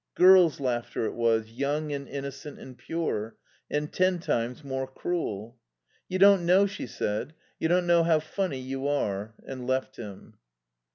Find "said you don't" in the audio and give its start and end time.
6.87-7.85